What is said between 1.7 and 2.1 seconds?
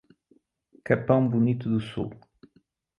Sul